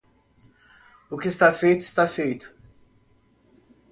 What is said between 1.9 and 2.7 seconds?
feito